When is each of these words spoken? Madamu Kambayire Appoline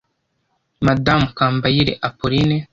Madamu 0.85 1.25
Kambayire 1.37 1.93
Appoline 2.07 2.57